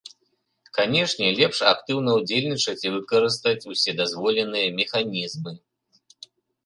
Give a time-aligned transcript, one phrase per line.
[0.77, 5.51] Канешне, лепш актыўна ўдзельнічаць і выкарыстаць усе дазволеныя механізмы.